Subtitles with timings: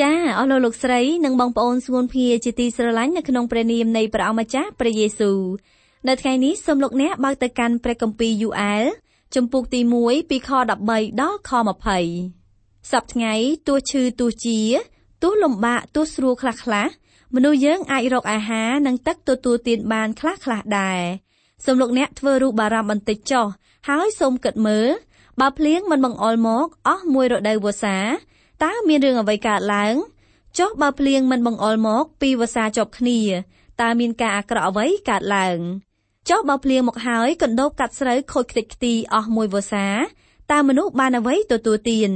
[0.00, 5.40] ចាអស់លោកលោកស្រីនិងបងប្អូនស្ងួនភាជាទីស្រឡាញ់នៅក្នុងព្រះនាមនៃព្រះអង្គម្ចាស់ព្រះយេស៊ូវ
[6.08, 8.84] នៅថ្ងៃនេះសូមលោកអ្នកបើកទៅកាន់ព្រះគម្ពីរយូអែល
[9.34, 10.50] ជំពូកទី1ពីខ
[10.86, 13.34] 13ដល់ខ20សប្តាហ៍ថ្ងៃ
[13.68, 14.58] ទោះឈឺទោះជា
[15.22, 16.86] ទោះលំបាកទោះស្រួលខ្លះខ្លះ
[17.34, 21.00] មនុស្សយើងអាចរកអាហារនិងទឹកទទួលទានបានខ្លះខ្លះដែរ
[21.64, 23.46] សូមលោកអ្នកធ្វើរូបបារម្ភបន្តិចចុះ
[23.88, 24.88] ហើយសូមគិតមើល
[25.40, 27.98] បើភ្លៀងមិនបង្អុរមកអស់មួយរដូវវស្សា
[28.62, 29.94] តើមានរឿងអ្វីកើតឡើង
[30.58, 33.20] ចុះបើភ្លៀងមិនបង្អុរមក ពីវស្សាជាប់គ្នា
[33.80, 35.58] តើមានការអាក្រក់អ្វីកើតឡើង
[36.28, 39.88] ចុះបើភ្លៀងមកហើយកណ្ដូបកាត់ស្រូវខូចខ្ទេចខ្ទីអស់មួយវស្សា
[40.50, 42.10] តើមនុស្សបានអ្វីទទួលទាន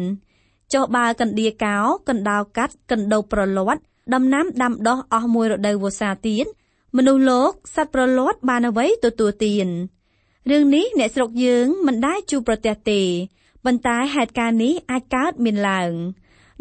[0.73, 3.83] ចុះបើកណ្ដៀកោកណ្ដោកាត់កណ្ដូបប្រឡាត់
[4.15, 6.47] ដំណាំដាំដុះអស់មួយរដូវវស្សាទៀត
[6.97, 9.67] មនុស្សលោកសត្វប្រឡាត់បានអ្វីទទួលទាន
[10.51, 13.01] រឿងនេះអ្នកស្រុកយើងមិនដែលជួបប្រទះទេ
[13.65, 15.93] ប៉ុន្តែហេតុការណ៍នេះអាចកើតមានឡើង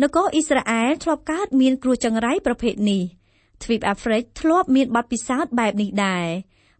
[0.03, 3.03] នគរអ៊ីស្រាអែលធ្លាប់កើតមានគ្រោះចង្រៃប្រភេទនេះ
[3.63, 6.27] ទ្វីបអាហ្វ្រិកធ្លាប់មានបទពិសោធន៍បែបនេះដែរ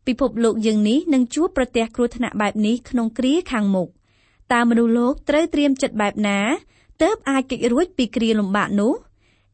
[0.08, 3.88] ពិភពលោកយើងនេះនឹងជួបប្រទះគ្រោះថ្នាក់បែបនេះក្នុងគ្រាខាងមុខ
[4.54, 6.40] តើមនុស្សលោកត្រូវត្រៀមចិត្តបែបណា
[7.02, 8.94] ទើបអាចគេចរួចពីគ្រាលំបាកនោះ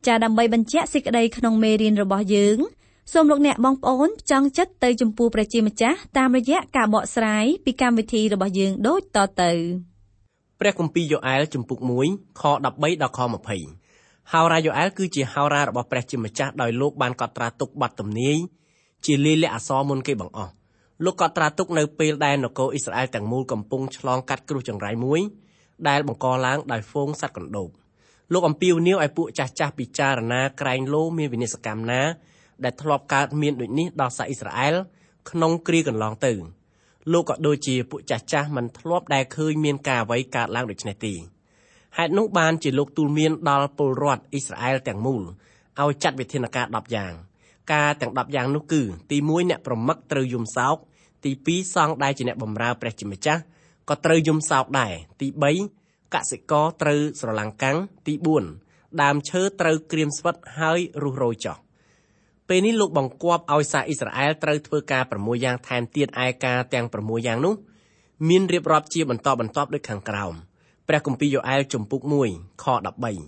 [0.07, 2.57] ចាដើម្បីបញ្ជាក់សេចក្តីក្នុងមេរៀនរបស់យើង
[3.13, 9.51] សូមលោកអ្នកបងប្អូនចង់ចិត្តទៅចំពោះព្រះជាម្ចាស់តាមរយៈការបកស្រាយពីកម្មវិធីរបស់យើងដូចតទៅ
[10.63, 11.79] ព្រះគម្ពីរយ៉ូអែលជំពូក
[12.09, 13.19] 1ខ13ដល់ខ
[13.75, 18.37] 20ហោរាយ៉ូអែលគឺជាហោរារបស់ព្រះជាម្ចាស់ដោយលោកបានកត់ត្រាទុកបទទំនាយ
[19.05, 20.51] ជាលាយលក្ខណ៍អក្សរមុនគេបង្អស់
[21.05, 25.21] លោកកត់ត្រាទុកនៅពេលដែលនគរអ៊ីស្រាអែលទាំងមូលកំពុងឆ្លងកាត់គ្រោះចង្រៃមួយ
[25.89, 27.69] ដែលបង្កឡើងដោយហ្វូងសត្វកណ្ដូប
[28.33, 32.01] លោកអំពាវនាវឲ្យពួកចាស់ចាស់ពិចារណាក្រែងលោមានវិនិស្សកម្មណា
[32.63, 34.75] ដែលធ្លាប់កើតមានដូចនេះដល់សាសអ៊ីស្រាអែល
[35.29, 36.33] ក្នុងគ្រាកន្លងទៅ
[37.11, 41.13] លោកក៏ដូចជាពួកចាស់ចាស់មិនធ្លាប់ដែលឃើញមានការអ្វីកើតឡើងដូចនេះទេ
[41.97, 45.21] ហេតុនោះបានជាលោកទូលមានដល់ពលរដ្ឋអ៊ីស្រាអែលទាំងមូល
[45.81, 47.13] ឲ្យចាត់វិធានការ10យ៉ាង
[47.73, 48.81] ការទាំង10យ៉ាងនោះគឺ
[49.11, 50.75] ទី1អ្នកប្រមឹកត្រូវយំសោក
[51.23, 53.41] ទី2សង្ឃដែលជាអ្នកបម្រើព្រះជាម្ចាស់
[53.89, 55.27] ក៏ត្រូវយំសោកដែរទី
[55.69, 58.13] 3កសិករត្រូវស្រឡាំងកាំងទី
[58.57, 61.57] 4ដើមឈើត្រូវក្រៀមស្វិតហើយរុះរោយចោះ
[62.53, 67.53] ពេលនេះលោកបង្គាប់ឲ្យសាសអ៊ីស្រាអែលត្រូវធ្វើការ6យ៉ាងថែមទៀតឯការទាំង6យ៉ាងនោះ
[68.29, 70.33] មានរៀបរាប់ជាបន្តបន្ទាប់ដូចខាងក្រោម
[70.87, 72.01] ព្រះគម្ពីរយ៉ូអែលជំពូក
[72.31, 72.65] 1ខ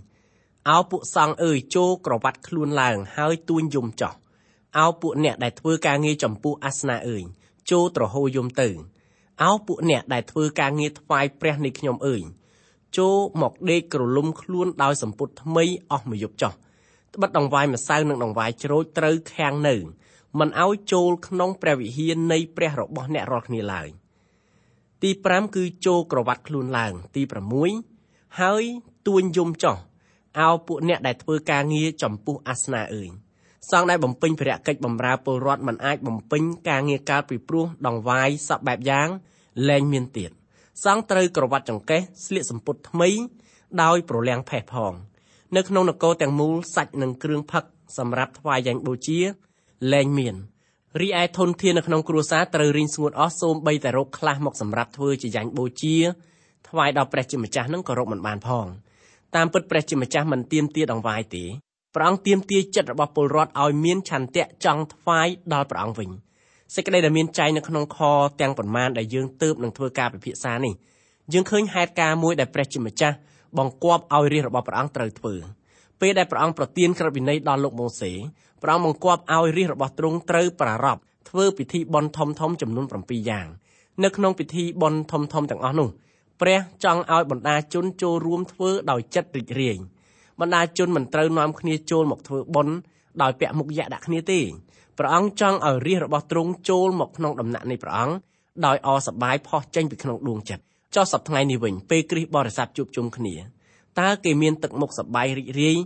[0.03, 4.13] 13អោពួកសង្ឃអើយចូលក្រវ៉ាត់ខ្លួនឡើងហើយទួញយំចោះ
[4.77, 7.23] អោពួកអ្នកដែលធ្វើការងារចំពោះអាសនាអើយ
[7.71, 8.69] ចូលត្រហូយំទៅ
[9.43, 12.21] អោពួកអ្នកដែលធ្វើការងារថ្វាយព្រះនៃខ្ញុំអើយ
[12.97, 16.53] ចូលមកដេកក្រលុំខ្លួនដោយសម្ពុតថ្មីអស់មួយយប់ចោះ
[17.13, 19.75] ត្បិតដង្វាយម្សៅនិងដង្វាយជ្រូកត្រូវខាំងនៅ
[20.39, 23.89] មិនឲ្យចូលក្នុងព្រះវិហារនៃព្រះរបស់អ្នករាល់គ្នាឡើយ
[25.03, 27.21] ទី5គឺចូលក្រវ៉ាត់ខ្លួនឡើង ទី
[27.81, 28.63] 6ហើយ
[29.07, 29.77] ទួញយំចោះ
[30.39, 33.09] អោពួកអ្នកដែលធ្វើការងារចំពោះអាសនាអើយ
[33.71, 39.07] សង្ឃដែលបំពេញភារកិច្ចបម្រើពលរដ្ឋមិនអាចបំពេញការងារកើតពីព្រោះដង្វាយសពបែបយ៉ាង
[39.69, 40.31] លែងមានទៀត
[40.85, 43.09] សង្ឃត្រូវក្រវ៉ាត់ចង្កេះស្លៀកសម្ពុតថ្មី
[43.81, 44.93] ដោយប្រលាំងផេះផង
[45.57, 47.63] នៅក្នុងនគរទាំងមូលសាច់និងគ្រឿងផឹក
[47.97, 49.19] សម្រាប់ថ្វាយយ៉ាងបូជា
[49.93, 50.35] លែងមាន
[51.01, 55.95] រីឯធនធាននៅក្នុងគ្រួសារត្រូវរីងស្ងួតអស់សូម្បីតែរកខ្លះមកសម្រាប់ធ្វើជាយ៉ាញ់បូជា
[56.69, 58.67] ថ្វាយដល់ព្រះជាម្ចាស់នឹងក៏រកមិនបានផង
[59.35, 61.43] តាមពិតព្រះជាម្ចាស់មិនទៀមទាដង្វាយទេ
[61.95, 66.09] ព្រះអង្គទាមទារចិត្តរបស់ពលរដ្ឋឲ្យមានឆន្ទៈចង់ថ្វាយដល់ព្រះអង្គវិញ
[66.75, 67.99] សេចក្តីដែលមានចែងនៅក្នុងខ
[68.41, 70.73] ទាំងប៉ុន្មានដែលយើងទើបនឹងធ្វើការពិភាក្សានេះ
[71.33, 73.15] យើងឃើញហេតុការណ៍មួយដែលព្រះជាម្ចាស់
[73.57, 75.35] បង្គាប់ឲ្យរាជរបស់ព្រះអង្គត្រូវធ្វើ
[76.01, 78.11] ពេលដែលព្រះអង្គប្រទានក្រឹតវិន័យដល់លោកម៉ូសេ
[78.61, 83.47] ព្រះអង្គបង្គាប់ឲ្យរាជរបស់ទ្រង់ត្រូវប្រារព្ធធ្វើពិធីបុណ្យធំធំចំនួន7យ៉ាង
[84.03, 85.89] នៅក្នុងពិធីបុណ្យធំធំទាំងអស់នោះ
[86.41, 89.77] ព្រះចង់ឲ្យបណ្ដាជនចូលរួមធ្វើដោយចិត្តរីករាយ
[90.39, 92.75] បណ្ដាជនមិនត្រូវនាំគ្នាចូលមកធ្វើបុណ្យ
[93.21, 94.39] ដោយពាក់មុខយៈដាក់គ្នាទេ
[94.97, 98.15] ព្រះអង្គចង់ឲ្យរាជរបស់ទ្រង់ចូលមកក្នុងដំណាក់នៃព្រះអង្គ
[98.65, 100.63] ដោយអសប្បាយផុសចេញពីក្នុងដួងចិត្ត
[100.95, 103.35] ចុះសប្តាហ៍ថ្ងៃនេះវិញពេលគ្រិស្តបរិស័ទជួបជុំគ្នា
[103.99, 105.77] តើគេមានទឹកមុខសប្បាយរីករាយ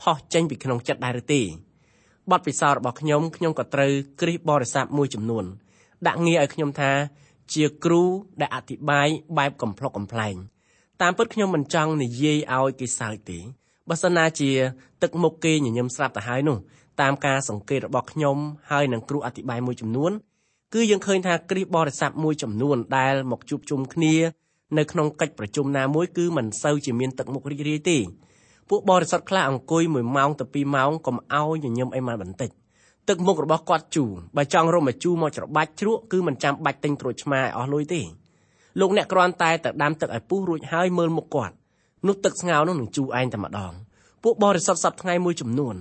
[0.00, 1.42] ផុសចេញពីក្នុងចិត្តដែរឬទេ
[2.30, 5.44] បទពិសោធន៍របស់ខ្ញុំខ្ញុំក៏ត្រូវគ្រិស្តបរិស័ទមួយចំនួន
[6.06, 6.92] ដាក់ងារឲ្យខ្ញុំថា
[7.54, 8.02] ជាគ្រូ
[8.40, 9.08] ដែលអធិប្បាយ
[9.38, 10.34] បែបកំ pl ុកកំ pl ែង
[11.02, 13.38] តាមពិតខ្ញុំមិនចង់និយាយឲ្យគេសើចទេ
[13.88, 14.50] បើសិនណាជា
[15.02, 16.58] ទឹកមុខគេញញឹមស្រាប់ទៅហើយនោះ
[17.00, 18.36] តាមការសង្កេតរបស់ខ្ញុំ
[18.70, 20.12] ហើយនឹងគ្រូអធិប្បាយមួយចំនួន
[20.74, 24.14] គឺយើងឃើញថាគ្រីស្ទបរិស័ទមួយចំនួនដែលមកជួបជុំគ្នា
[24.78, 27.98] នៅក្នុងកិច្ចប្រជុំណាមួយគឺមិនសូវជាមានទឹកមុខរីករាយទេ
[28.68, 32.50] ពួកបរិស័ទខ្លះអង្គុយ1ម៉ោងទៅ2ម៉ោងកុំឲ្យញញឹមអីមកបន្តិច
[33.08, 38.02] ទឹកមុខរបស់គាត់ជូរបើចង់រមជូរមកច្របាច់ជ្រក់គឺមិនចាំបាច់ទិញក្រូចឆ្មាឲ្យអស់លុយទេ
[38.80, 41.54] លោកអ្នកគ្រាន់តែទៅដាំទឹកឲ្យពុះរួចហើយមើលមុខគាត់
[42.06, 43.72] នោះទឹកស្ងោរនោះនឹងជូរឯងតែម្ដង
[44.22, 45.76] ពួកបរិសុទ្ធសប្តាហ៍ថ្ងៃមួយចំនួន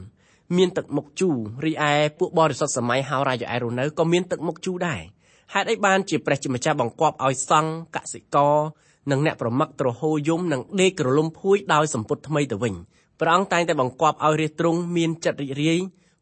[0.57, 1.35] មានទឹកមុខជូរ
[1.65, 5.01] រីឯពួកបរិសុទ្ធសម័យហោរាយអែរនៅក៏មានទឹកមុខជូរដែរ
[5.53, 8.56] ហេតុអីបានជាព្រះជាម្ចាស់បង្គាប់ឲ្យសង់កសិករ
[9.12, 12.74] និងអ្នកប្រមឹកត្រហូយំនិងដេកក្រលុំភួយដោយសម្ពុតថ្មីទៅវិញ
[13.19, 15.80] ព្រះអង្គតែងតែបង្គាប់ឲ្យរាជទ្រង់មានចិត្តរីករាយ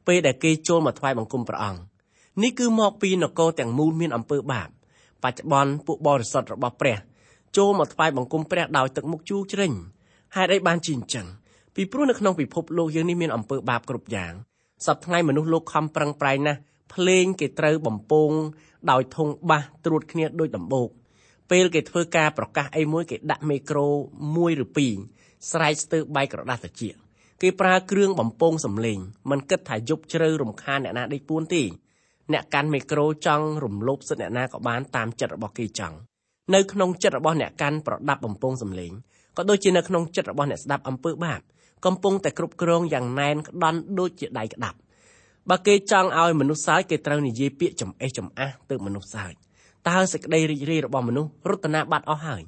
[0.07, 1.79] ពេលដែលគេចូលមកថ្វាយបង្គំព្រះអង្គ
[2.41, 4.69] នេះគឺមកពីនគរទាំងមូលមានអំពើបាប
[5.23, 6.97] បច្ចុប្បន្នពួកបរិសុទ្ធរបស់ព្រះ
[7.57, 9.71] ចូលមកថ្វាយបង្គំព្រះដោយទឹកមុខជូរជ្រេញ
[10.35, 11.27] ហេតុអីបានជាអញ្ចឹង
[11.75, 14.33] ពីព្រោះនៅក្នុងពិភពលោកយើងនេះមានអំពើបាបគ្រប់យ៉ាង
[14.85, 16.59] សប្តាហ៍ថ្ងៃមនុស្សលោកខំប្រឹងប្រែងណាស់
[16.93, 18.31] ភ្លេងគេត្រូវបំពង
[18.91, 20.89] ដោយធុងបាសត្រួតគ្នាដូចដំបូក
[21.51, 23.87] ពេលគេធ្វើការប្រកាសអីមួយគេដាក់មីក្រូ
[24.35, 24.93] មួយឬពីរ
[25.51, 26.95] ស្រែកស្ទើបែកក្រដាស់ត្រចៀក
[27.41, 28.99] គេប្រើគ្រឿងបំពងសំឡេង
[29.29, 31.63] មិនគិតថាយប់ជ្រៅរំខានអ្នកណាដេកពួនទេ
[32.33, 35.95] អ្នកកាន់មីក្រូចង់រំលោភសិទ្ធិអ្នកណាក៏បានតាមចិត្តរបស់គេចង់
[36.53, 38.91] នៅក្នុងចិត្តរបស់អ្នកកាន់ប្រដាប់បំពងសំឡេង
[39.37, 41.41] ក៏ដូចជានៅក្នុងចិត្តរបស់អ្នកស្ដាប់អំពើបាប
[41.85, 44.77] កំពុងតែគ្រប់គ្រងយ៉ាងណែនក្តន់ដូចជាដៃក្តាប់
[45.49, 49.33] បើគេចង់ឲ្យមនុស្សសើចគេត្រូវនិយាយពាក្យចំអេះចំអាស់ទៅមនុស្សសើច
[49.89, 52.43] តើសេចក្តីរីករាយរបស់មនុស្សរត់តាបាត់អស់ហើយ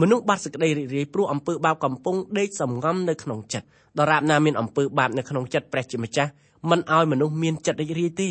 [0.00, 3.66] មនុស្សបាត់សេចក្តីរីករាយព្រោះអំពើបាបកំពុងដេកសំងំនៅក្នុងចិត្ត
[3.98, 6.30] ដរាបណាមានអំពើបាបនៅក្នុងចិត្តព្រះជាម្ចាស់
[6.70, 8.30] មិនឲ្យមនុស្សមានចិត្តរីករាយទេ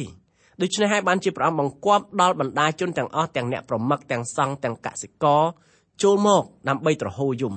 [0.62, 5.44] ដូច្នេះហើយបានជាព្រះអង្គបង្គាប់ដល់បណ្ដាជនទាំងអស់ទាំងអ្នកប្រមឹកទាំងសង្ឃទាំងកសិករ
[6.04, 7.56] ចូលមកដើម្បីត្រហូយំ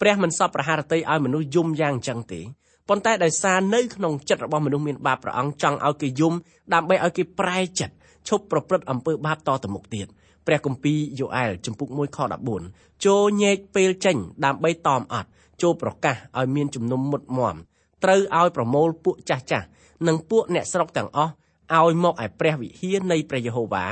[0.00, 2.40] ព្រះមិនសពប្រហារតីឲ្យមនុស្សយំយ៉ាងអញ្ចឹងទេ
[2.88, 6.34] ប៉ុន្តែដោយសារនៅក្នុងចិត្តរបស់មនុស្សមានបាបព្រះអង្គចង់ឲ្យគេយំ
[6.74, 7.94] ដើម្បីឲ្យគេប្រែចិត្ត
[8.28, 10.06] ឈប់ប្រព្រឹត្តអំពើបាបតទៅមុខទៀត
[10.46, 12.18] ព្រះគម្ពីរយ៉ូអែលជំពូក1ខ
[12.60, 15.28] 14ចូលញែកពេលចេញដើម្បីតមអត់
[15.62, 17.56] ចូលប្រកាសឲ្យមានជំនុំមុតមម
[18.04, 19.66] ត្រូវឲ្យប្រមូលពួកចាស់ចាស់
[20.06, 21.32] និងពួកអ្នកស្រុកទាំងអស់
[21.76, 23.84] ឲ្យមកឯព្រះវិហារនៃព្រះយេហូវ៉ា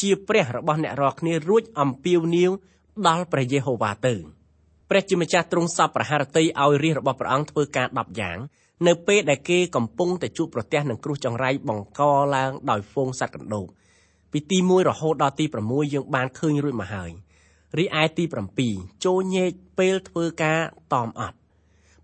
[0.00, 2.50] ជាព្រះរបស់អ្នករាល់គ្នារួចអំពាវនាវ
[3.06, 4.35] ដល់ព្រះយេហូវ៉ាទៅ
[4.90, 8.38] ព្រះជាម្ចាស់ទ្រង់សពប្រហារតីឲ្យរាជរបស់ព្រះអង្គធ្វើការ10យ៉ាង
[8.86, 12.00] នៅពេលដែលគេកំពុងតែជួបប្រទះនឹងគ្រោះចង្រៃបង្ក
[12.34, 13.66] ឡើងដោយហ្វូងសត្វកណ្ដូប
[14.32, 17.10] ពីទី1រហូតដល់ទី6យើងបានឃើញរួចមកហើយ
[17.78, 18.24] រីឯទី
[18.64, 20.60] 7ចូលញែកពេលធ្វើការ
[20.94, 21.36] តមអត់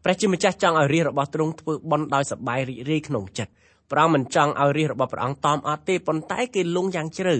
[0.05, 3.53] ព្រះជាម្ចាស់ចង់ឲ្យរាជរបស់ទ្រង់ធ្វើបន់ដោយសបាយរីករាយក្នុងចិត្ត
[3.91, 7.37] ព្រះអង្គមិនចង់ឲ្យរាជរបស់ព្រះអង្គតមអត់ទេប៉ុន្តែគេលងយ៉ាងជ្រៅ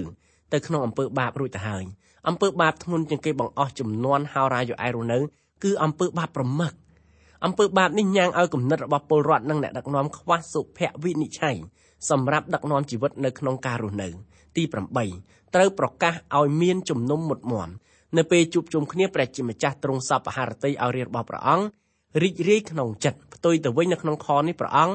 [0.53, 1.85] ទៅក្នុងអំពើបាបរួចទៅហើយ
[2.29, 5.19] អំពើបាបធ្ងន់ជាងគេបង្អស់ចំនួនហោរាយូអែរនៅ
[5.63, 6.73] គឺអំពើបាបប្រមឹក
[7.45, 11.57] អំពើបាបនេះញ៉ាំងឲ្យគំនិតរបស់ពលរដ្ឋនិងអ្នកដឹកនាំខ្វះសុភវិនិច្ឆ័យ
[12.11, 14.09] សម្រាប់ដឹកនាំជីវិតនៅក្នុងការរស់នៅ
[14.57, 14.63] ទី
[15.09, 17.69] 8ត្រូវប្រកាសឲ្យមានជំនុំមុតមម
[18.17, 21.67] នៅពេលជួបជុំគ្នាព្រះជាម្ចាស់ទ្រង់សពអាហារតីឲ្យរាជរបស់ព្រះអង្គ
[22.23, 24.95] រីករាយក្នុងចិត្តផ្ទុយទៅវិញនៅក្នុងខនេះព្រះអង្គ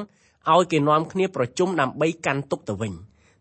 [0.54, 2.92] ឲ្យគេនាំគ្នាប្រជុំដើម្បីកាន់ទុកទៅវិញ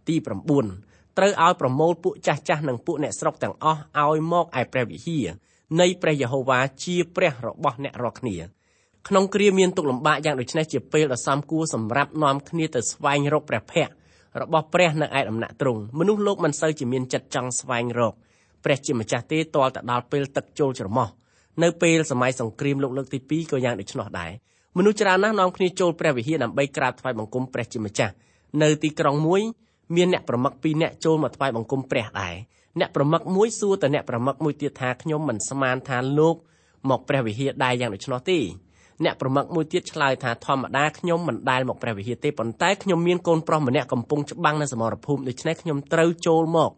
[0.07, 0.15] ទី
[0.55, 0.86] 9
[1.17, 5.27] ត្រូវឲ្យប្រមូលពួកចាស់ចាស់និងពួកអ្នកស្រុកទាំងអស់ឲ្យមកឯព្រះវិហារ
[5.79, 8.35] នៃព្រះយេហូវ៉ាជាព្រះរបស់អ្នករាល់គ្នា
[9.07, 13.95] ក្នុងគ្រាមានទុកលំបាកយ៉ាងដូចនេះជាពេលដ៏សំគួរសម្រាប់នាំគ្នាទៅស្វែងរកព្រះភ័ក្ត្រ
[14.41, 18.13] របស់ព្រះនៅឯដំណាក់ទ្រង់មនុស្សលោកមិនសូវជាមានចិត្តចង់ស្វែងរក
[18.63, 21.07] ព្រះជាម្ចាស់ទេទាល់តែដល់ពេលទឹកចូលច្រមុះ
[21.63, 24.31] នៅពេលសម័យសង្គ្រាមលោកលើកទី2ក៏យ៉ាងដូច្នោះដែរ
[24.77, 28.13] មនុស្សច្រើនណាស់នាំគ្នាចូលព្រះវិហារដើម្បីក្រាបថ្វាយបង្គំព្រះជាម្ចាស់
[28.61, 29.41] នៅទីក្រុងមួយ
[29.95, 32.35] មានអ្នកប្រមឹក2នាក់ចូលមកថ្វាយបង្គំព្រះដែរ
[32.79, 36.35] អ្នកប្រមឹកមួយសួរទៅអ្នកប្រមឹកមួយទៀតថាខ្ញុំមិនស្មានថាលោក
[36.89, 38.39] មកព្រះវិហារដែរយ៉ាងដូច្នោះទេ
[39.03, 46.71] អ្នកប្រមឹកមួយទៀតឆ្លើយថាធម្មតាខ្ញុំមិនដែលមកព្រះវិហារទេប៉ុន្តែខ្ញុំមានកូនប្រុសម្នាក់កំពុងច្បាំងនៅសមរភូមិដូច្នេះខ្ញុំត្រូវចូលមក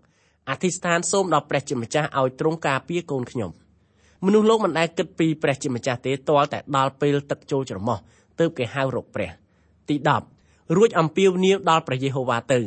[0.50, 3.52] អធិស្ឋានសូមដល់ព្រះជាម្ចាស់ឲ្យទ្រង់ការពារកូនខ្ញុំ
[4.26, 7.98] មនុស្សលោកមិនដែលគិតពីព្រះជាម្ចាស់ទេទាល់តែដល់ពេលទឹកចូលច្រមុះ
[8.40, 9.30] ទើបគេហៅរកព្រះ
[9.90, 9.96] ទី
[10.38, 12.60] 10រួចអំពាវនាវដល់ព្រះយេហូវ៉ាទៅ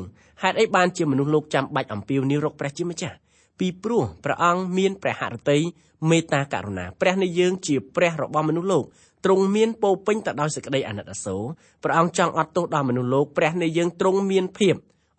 [0.43, 3.17] ហេតុអីបានជាមនុស្សលោកចាំបាច់អំពាវនាវរកព្រះជាម្ចាស់
[3.59, 5.59] ពីព្រោះព្រះអង្គមានព្រះハរតី
[6.11, 8.85] មេត្តាករុណាព្រះនៃយើងជាព្រះរបស់មនុស្សលោក
[9.25, 11.43] ទ្រង់មានពោពេញទៅដោយសេចក្តីអាណិតអាសូរ
[11.85, 14.75] ព្រះអង្គចង់អត់ទោសដល់មនុស្សលោកព្រះនៃយើងទ្រង់មានភាព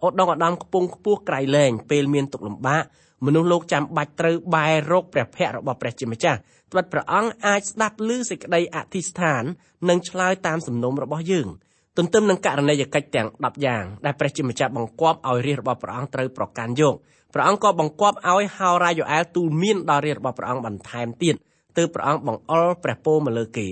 [0.06, 2.84] ឧត្តមឧត្តមខ្ពង់ខ្ពស់ក្រៃលែងពេលមានទុក្ខលំបាក
[3.26, 6.40] មនុស្សលោកចាំបាច់ត្រូវបែររកព្រះភ័ក្ត្ររបស់ព្រះជាម្ចាស់
[6.72, 9.44] ត្បិតព្រះអង្គអាចស្ដាប់ឮសេចក្តីអធិស្ឋាន
[9.90, 11.48] និងឆ្លើយតាមសំណុំរបស់យើង
[11.98, 16.96] ទន្ទឹមនឹងករណីយកិច្ចទាំង10យ៉ាងដែលព្រះជាម្ចាស់បង្គាប់ឲ្យរាជរបស់ព្រះអង្គត្រូវប្រកាន់យក
[17.34, 21.36] ព្រះអង្គក៏បង្គាប់ឲ្យហោរាយូអែលទូលមានដល់រាជរបស់ព្រះអង្គបន្ថែមទៀត
[21.78, 23.68] ទើបព្រះអង្គបង្អុលព្រះពរមកលើគេ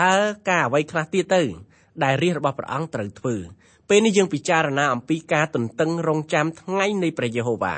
[0.00, 0.12] តើ
[0.48, 1.42] ការអ្វីខ្លះទៀតទៅ
[2.04, 3.36] ដែលរាជរបស់ព្រះអង្គត្រូវធ្វើ
[3.88, 7.76] ពេលនេះយើងពិចារណាអំពីការទន្ទឹងរង់ចាំថ្ងៃនៃព្រះយេហូវ៉ា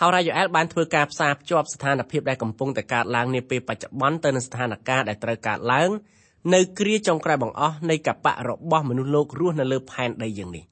[0.00, 5.90] ហោរ៉ាយ៉ូអែលបានធ្វើការផ្សារភ្ជាប់ស្ថានភាពដែលកំពុងតែកើតឡើងនាពេលបច្ចុប្បន្នទៅនឹងស្ថានភាពដែលត្រូវកើតឡើង
[6.54, 10.64] នៅគ្រាចុងក្រោយបង្អស់នៃកបៈរបស់មនុស្សលោករស់នៅលើផែនដីយើងនេះ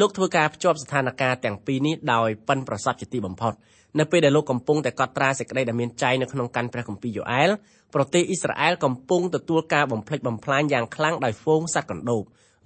[0.00, 3.52] លោកធ្វើការភ្ជាប់ស្ថានភាពទាំងពីរនេះដោយប៉ិនប្រសប់ជាទីបំផុត
[3.98, 7.50] នៅពេលដែលលោកកំពុងតែកត់ត្រាសេចក្តីដែលមានចែងនៅក្នុងកាន់ព្រះគម្ពីរយ៉ូអែល
[7.94, 12.22] ប្រទេសអ៊ីស្រាអែលកំពុងទទួលការបំផ្លិចបំផ្លាញយ៉ាងខ្លាំងដោយហ្វូងសត្វកណ្ដូប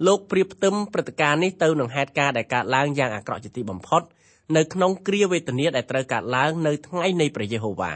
[0.07, 4.01] លោកប្រៀបផ្ទឹមព្រឹត្តិការណ៍នេះទៅនឹងហេតុការណ៍ដែលកើតឡើងយ៉ាងអាក្រក់ជាទីបំផុត
[4.57, 7.93] នៅក្នុងគ្រាវេទនាដែលត្រូវកើតឡើងនៅថ្ងៃនៃព្រះយេហូវ៉ា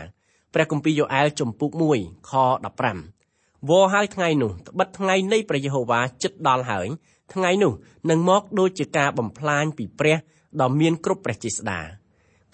[0.53, 3.23] ព្រះគម្ពីរយ៉ូអែលជំពូក1ខ15
[3.70, 6.88] វោហើយថ្ងៃនោះត្បិតថ្ងៃនៃព្រះយេហូវ៉ាជិតដល់ហើយ
[7.34, 7.74] ថ្ងៃនោះ
[8.10, 10.17] នឹងមកដូចជាការបំផ្លាញពីព្រះ
[10.62, 11.79] ដ៏មានគ្រប់ព្រះចេស្តា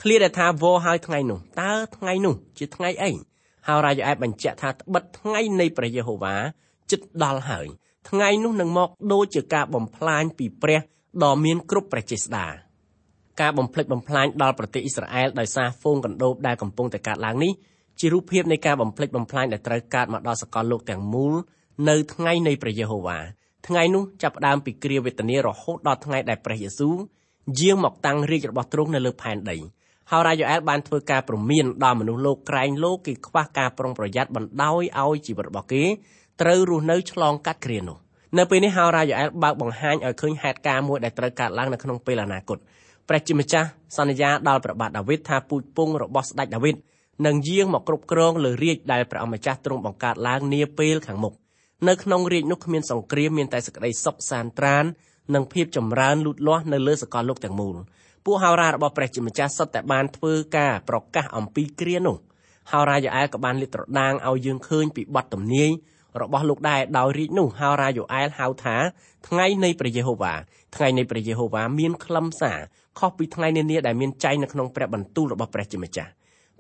[0.01, 3.11] ឃ្លាដែលថាវោហើយថ្ងៃនោះតើថ្ងៃនោះជាថ្ងៃអី
[3.67, 6.35] ហើយរាជអែបបញ្ជាក់ថាត្បិតថ្ងៃនៃព្រះយេហូវ៉ា
[6.91, 7.67] ជិតដល់ហើយ
[8.09, 10.79] ថ្ងៃនោះនឹងមកដូចជាការបំផ្លាញពីព្រះ
[11.23, 12.45] ដ៏មានគ្រប់ព្រះចេស្តា
[13.41, 17.51] ការបំផ្លិចបំផ្លាញដល់ប្រទេសអ៊ីស្រាអែលដោយសារហ្វូងកណ្ដូបដែលកំពុងតែកើតឡើងនេះ
[17.99, 21.33] ជារូបភាពនៃការបំផ្លិចបំផ្លាញដែលត្រូវកើតមកដល់សកលលោកទាំងមូល
[21.89, 23.17] នៅថ្ងៃនៃព្រះយេហូវ៉ា
[23.67, 26.95] ថ្ងៃនោះចាប់ផ្ដើមពីគ្រាវេទនារហូតដល់ថ្ងៃដែលព្រះយេស៊ូវ
[27.59, 29.57] យាងមកតាំងរាជរបស់ទ្រង់នៅលើផែនដី
[30.11, 35.83] ហើយរ៉ាយ៉ូអែលបានធ្វើការព្រមានដល់មនុស្សលោកក្រែងលោកគេខ្វះការប្រុងប្រយ័ត្នបណ្ដោយឲ្យជីវិតរបស់គេ
[36.41, 37.97] ត្រូវរស់នៅឆ្លងកាត់គ្រានោះ
[38.37, 42.57] នៅពេលនេះហោរ៉ាយ៉ូអែលបើកបង្ហាញឲ្យឃើញហេតុការណ៍មួយដែលត្រូវកើតឡើងនៅក្នុងពេលអនាគត
[43.09, 46.75] ព្រះជាម្ចាស់សន្យាដល់ព្រះបាទដាវីតថាពូជពងរបស់ស្ដេចដាវីត
[47.25, 51.33] នឹងយាងមកគ្រប់គ្រងលើរាជដែលព្រះអម្ចាស់ទ្រង់បង្កើតឡើងនាពេលខាងមុខ
[51.87, 54.85] នៅក្នុងរាជនោះគ្មានសង្គ្រាមមានតែសេចក្តីសុខសាន្តត្រាន
[55.35, 57.75] និងភាពចម្រើនលូតលាស់នៅលើសកលលោកទាំងមូល
[58.25, 62.17] ពួកហោរារបស់ព្រះជាម្ចាស់សុទ្ធតែបានធ្វើការប្រកាសអំពីគ្រានោះ
[62.71, 65.69] ហោរាយ៉ូអែលក៏បានលាតត្រដាងឲ្យយើងឃើញពីបទទំនាយ
[66.21, 68.77] របស់លោកដែរដោយរាជនោះហោរាយ៉ូអែលហៅថា
[69.27, 70.33] ថ្ងៃនៃព្រះយេហូវ៉ា
[70.75, 72.59] ថ្ងៃនៃព្រះយេហូវ៉ាមានខ្លឹមសារ
[72.99, 76.11] ខុសពីថ្ងៃនានាដែលមានចែងនៅក្នុងព្រះបន្ទូលរបស់ព្រះជាម្ចាស់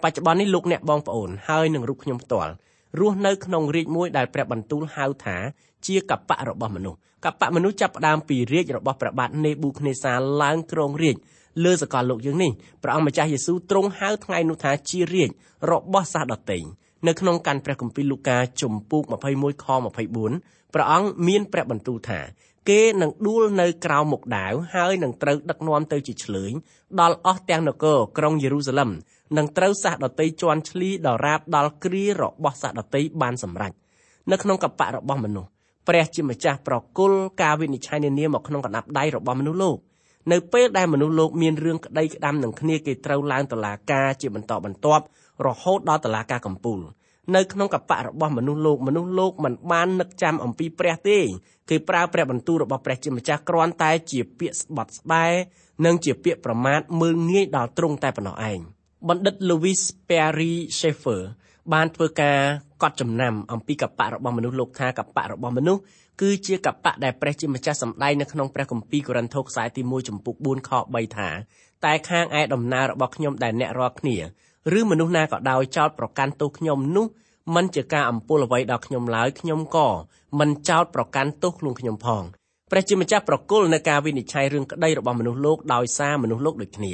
[0.03, 2.51] បច្ចុប្បន្ននេះលោកអ្នកបងប្អូនហើយនឹងរូបខ្ញុំផ្ទាល់
[2.99, 5.37] រស់នៅក្នុងរាជមួយដែលព្រះបន្ទូលហៅថា
[5.85, 11.15] ជាកបៈរបស់មនុស្សកបៈមនុស្សចាប់ផ្ដើមពីរាជរបស់ព្រះបាទនេប៊ូខនេសាឡើងគ្រងរាជ
[11.63, 12.51] លើសកលលោកយើងនេះ
[12.83, 15.29] ព្រះអង្គម្ចាស់យេស៊ូវទ្រង់ហៅថ្ងៃនោះថាជារាជ
[15.71, 16.59] របស់សាសដតី
[17.07, 19.03] នៅក្នុងកាន់ព្រះគម្ពីរលូកាជំពូក
[19.33, 19.65] 21ខ
[20.15, 22.19] 24ព្រះអង្គមានព្រះបន្ទូលថា
[22.69, 26.51] គេនឹងដួលនៅក្រៅមុខដាវហើយនឹងត្រូវដឹកនាំទៅជាឆ្លើយ
[26.99, 28.89] ដល់អស់ទាំងនគរក្រុងយេរូសាឡឹម
[29.37, 33.71] នឹងត្រូវសាសដតីជន់ឈ្លីដល់រាបដល់គ្រារបស់សាសដតីបានសម្រេច
[34.31, 35.49] នៅក្នុងកបៈរបស់មនុស្ស
[35.87, 39.77] ព្រះជាម្ចាស់ប្រគល់ការវិនិច្ឆ័យនានាមកក្នុងកណ្ដាប់ដៃរបស់មនុស្សលោក
[40.31, 45.03] នៅពេលដែលមនុស្សលោកមានរឿងក្តីក្តាំនឹងគ្នាគេត្រូវឡើងតុលាការជាបន្តបន្ទាប់
[45.45, 46.79] រហូតដល់តុលាការកំពូល
[47.35, 51.19] នៅក្នុងកបៈរបស់មនុស្សលោកមនុស្សលោកមិនបាននឹកចាំអំពីព្រះទេ
[51.69, 55.25] គេប្រើព្រះបន្ទូលរបស់ព្រះជាម្ចាស់គ្រាន់តែជាពាក្យស្បត់ស្បែ
[55.85, 58.59] និងជាពាក្យប្រមាថមើលងាយដល់ទ្រង់តែប៉ុណ្ណោះឯង
[59.07, 61.21] បណ្ឌិត Louis Perry Schaeffer
[61.73, 62.39] បានធ្វើការ
[62.81, 65.81] កត់ចំណាំអំពីកបៈរបស់មនុស្សលោកថាកបៈរបស់មនុស្ស
[66.21, 71.29] គឺជាកបៈដែលព្រះជាម្ចាស់សម្ដែងនៅក្នុងព្រះគម្ពីរកូរិនថូសខ្សែទី1ចំពុក4ខ3ថា
[71.85, 74.17] តែខាងឯដំណើររបស់ខ្ញុំដែលអ្នករាល់គ្នា
[74.79, 77.05] ឬមនុស្សណាក៏ដោយចោតប្រកាន់ទោសខ្ញុំនោះ
[77.55, 79.87] មិនជាការអំពលអ្វីដល់ខ្ញុំឡើយខ្ញុំក៏
[80.39, 82.23] មិនចោតប្រកាន់ទោសខ្លួនខ្ញុំផង
[82.71, 86.91] ព្រះជាម្ចាស់ប្រគល់នៅការវិនិច្ឆ័យរឿងក្តីរបស់មនុស្សលោកដោយសារមនុស្សលោកដូចគ្នា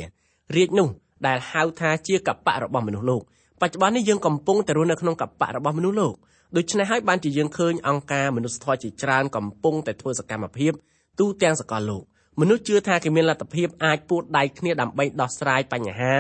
[0.56, 0.90] រាជនោះ
[1.28, 3.22] ដែលហៅថាជាកបៈរបស់មនុស្សលោក
[3.62, 6.16] បច្ចុប្បន្ននេះយើងកំពុងតែរស់នៅក្នុងកបៈរបស់មនុស្សលោក
[6.58, 10.72] ដូច្នេះហើយបានជាយើងឃើញអង្គការមនុស្សធម៌ជាច្រើនកំពុងតែធ្វើសកម្មភាព
[11.20, 12.04] ទូទាំងសកលលោក
[12.40, 16.14] មនុស្សជឿថាគេមានលទ្ធភាពអាចពួតដៃគ្នាដើម្បីដោះស្រាយបញ្ហា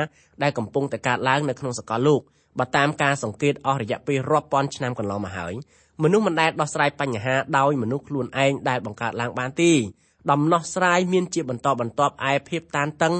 [0.44, 2.22] ដែលកំពុងតែកើតឡើងនៅក្នុងសកលលោក
[2.60, 5.54] បើតាមការសង្កេតអស់រយៈពេលរាប់ពាន់ឆ្នាំកន្លងមកហើយ
[6.04, 9.72] មនុស្សមិនដែលដោះស្រាយបញ្ហាដោយមនុស្សខ្លួនឯងដែលបង្កើតឡើងបានទេ
[10.32, 13.14] ដំណោះស្រាយមានជាបន្តបន្ទាប់ឯភាពតានតឹង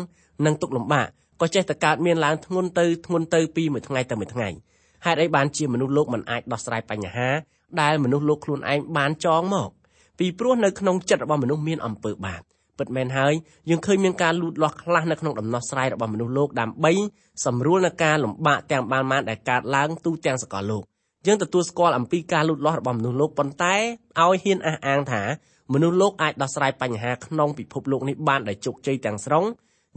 [0.46, 1.08] និងទុក្ខលំបាក
[1.42, 4.50] ក៏ចេះតែកើតមានឡើងធ្ងន់ទៅធ្ងន់ទៅពីមួយថ្ងៃទៅមួយថ្ងៃ
[5.06, 7.30] ហេតុអីបានជាមនុស្សលោកមិនអាចដោះស្រាយបញ្ហា
[7.82, 9.70] ដែលមនុស្សលោកខ្លួនឯងបានចងមក
[10.20, 12.42] ពីព្រោះនៅក្នុងចិត្តរបស់មនុស្សមានអំពើបាប
[12.80, 13.34] ពិតមែនហើយ
[13.70, 16.94] យើងឃើញមានការលូតលាស់ខ្លះនៅក្នុងដំណោះស្រាយរបស់មនុស្សលោកដើម្បី
[17.46, 20.84] សម្រួលនឹងការលំបាកទាំងបានបានដែលកើតឡើងទូទាំងសកលលោក
[21.28, 25.24] យើងទទួលស្គាល់អំពីការលូតលាស់របស់មនុស្សលោកប៉ុន្តែឲ្យហ៊ានអះអាងថា
[25.74, 29.46] មនុស្សលោកអាចដោះស្រាយបញ្ហាក្នុងពិភពលោកនេះបានដោយជោគជ័យទាំងស្រុង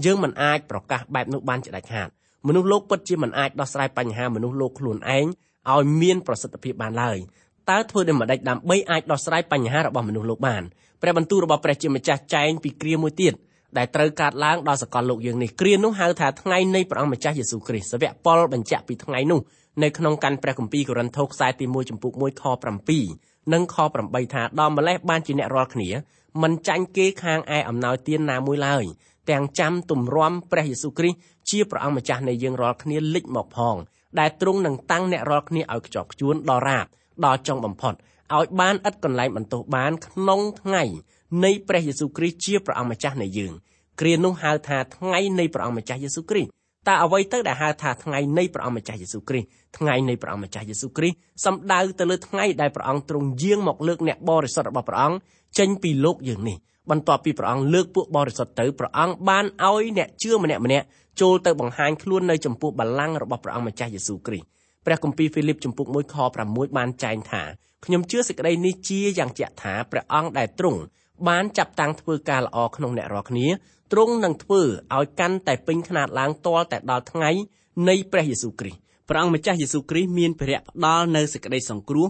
[0.05, 2.09] យើងមិនអាចប្រកាសបែបនោះបានជាដាច់ខាត
[2.47, 5.27] មនុស្សលោកពិតជាមិនអាចដោះស្រាយបញ្ហាមនុស្សលោកខ្លួនឯង
[5.73, 7.19] ឲ្យមានប្រសិទ្ធភាពបានឡើយ
[7.71, 10.63] តើធ្វើដូចម្តេចដើម្បីអាចដោះស្រាយបញ្ហារបស់មនុស្សលោកបាន
[11.03, 13.35] ព្រះបន្ទូលរបស់ព្រះជាម្ចាស់ចែងពីគ្រាមួយទៀត
[13.79, 19.41] ដែលត្រូវកើតឡើងដល់សកលលោកយើងនេះគ្រានោះហៅថាថ្ងៃនៃព្រះអង្គម្ចាស់យេស៊ូវគ្រីស្ទសាវកប៉ុលបញ្ជាក់ពីថ្ងៃនោះ
[19.83, 22.45] នៅក្នុងកាន់ព្រះគម្ពីរកូរិនថូសខ្សែទី1ចំពុក1ខ
[22.99, 25.89] 7និងខ8ថាដល់ម្លេះបានជាអ្នករាល់គ្នា
[26.43, 28.85] មិនចាញ់គេខាងឯអំណោយទានណាមួយឡើយ
[29.31, 31.19] ទាំងចាំទម្រាំព្រះយេស៊ូវគ្រីស្ទ
[31.51, 33.77] ជាព្រះអង្គម្ចាស់នៃយើងរាល់គ្នាលិចមកផង
[34.19, 36.87] ដែលទ្រង់នឹងតាំងអ្នករាល់គ្នាឲ្យខ្ជាប់ខ្ជួនដល់រាប
[37.25, 37.95] ដល់ចុងបំផុត
[38.37, 40.83] ឲ្យបានឥតកន្លែងបន្ទោសបានក្នុងថ្ងៃ
[41.45, 43.53] នៃព្រះយេស៊ូវគ្រីស្ទជាព្រះអង្គម្ចាស់នៃយើង
[44.01, 46.51] គ្រានោះហៅថាថ្ងៃនៃព្រះអង្គម្ចាស់យេស៊ូវគ្រីស្ទ
[46.89, 55.19] តើអ្វីទៅដែលហៅថាថ្ងៃនៃព្រះអង្គម្ចាស់យេស៊ូវគ្រីស្ទថ្ងៃនៃព្រះអង្គម្ចាស់យេស៊ូវគ្រីស្ទសំដៅទៅលើថ្ងៃដែលព្រះអង្គទ្រង់យាងមកលើកអ្នកបរិសុទ្ធរបស់ព្រះអង្គ
[55.59, 56.57] ចេញពីលោកយើងនេះ
[56.91, 60.87] បន្ទាប់ពីព្រះអង្គលើកពួកបរិសុទ្ធទៅព្រះអង្គបានឲ្យអ្នកជឿម្នាក់ម្នាក់
[61.21, 64.47] ចូលទៅបង្ហាញខ្លួននៅចំពោះបល្ល័ង្ករបស់ព្រះអង្គម្ចាស់យេស៊ូវគ្រីស្ទ
[64.87, 66.17] ព្រះគម្ពីរហ្វីលីបចំពុក1ខ
[66.47, 67.43] 6បានចែងថា
[67.85, 70.81] ខ្ញុំជឿសេចក្តីនេះជាយ៉ាងជាក់ថាព្រះអង្គដែលទ្រង់
[71.29, 73.47] បានចាប់តាំងធ្វើការល្អក្នុងអ្នករាល់គ្នា
[73.93, 74.63] ទ្រង់នឹងធ្វើ
[74.97, 77.31] ឲ្យកាន់តែពេញខ្នាតឡើងទាល់តែដល់ថ្ងៃ
[77.89, 82.07] នៃព្រះយេស៊ូវគ្រីស្ទព្រះអង្គម្ចាស់យេស៊ូវគ្រីស្ទមានព្រះផ្ដល់នៅសេចក្តីសង្គ្រោះ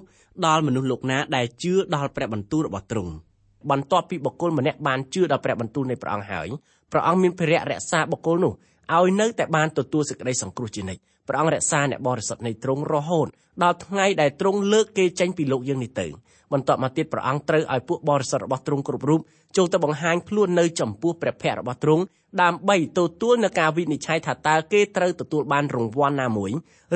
[0.46, 3.12] ដល់មនុស្សលោកណាដែលជឿដល់ព្រះបន្ទូលរបស់ទ្រង់
[3.70, 6.48] បន្ទាប់ពីបុគ្គលម្នាក់បានជឿដល់ព្រះបន្ទូលនៃព្រះអង្គហើយ
[6.92, 8.52] ព្រះអង្គមានព្រះរក្សាបុគ្គលនោះ
[8.96, 13.26] ឲ្យនៅតែបានទទួលសេចក្តីសង្គ្រោះជានិច្ចព្រះអង្គរក្សាអ្នកបរិសុទ្ធនៃទ្រង់រហូត
[13.62, 16.06] ដល់ថ្ងៃដែលទ្រង់លើកគេចេញពីលោកយើងនេះទៅ
[16.52, 19.20] បន្ទាប់មកទៀតព្រះអង្គត្រូវឲ្យពួកបរិសុទ្ធរបស់ទ្រង់គ្រប់រូប
[19.56, 22.02] ចូលទៅបង្ហាញខ្លួននៅចំពោះព្រះភ័ក្ត្ររបស់ទ្រង់
[22.42, 26.50] ដើម្បីទទួលនឹងការវិនិច្ឆ័យថាតើគេត្រូវទទួលបានរង្វាន់ណាមួយ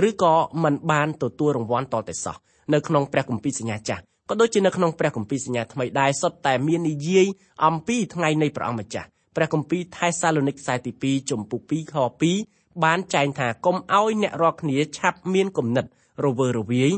[0.09, 2.37] ឬក៏មិនបានទទួលរង្វាន់តតែសោះ
[2.73, 7.26] នៅក្នុងព្រះគម្ពីរសញ្ញាចាស់ ក៏ដូចជានៅក្នុងព្រះគម្ពីរសញ្ញាថ្មីដែរសុទ្ធតែមាននិយាយ
[7.67, 11.95] អំពីថ្ងៃនៃព្រះអង្គម្ចាស់ព្រះគម្ពីរថេសាឡូនីកខ្សែទី2ចំពុក2ខ
[12.38, 15.85] 2បានចែងថាកុំឲ្យអ្នករាល់គ្នាឆាប់មានគំនិត
[16.25, 16.91] រវើរវាយ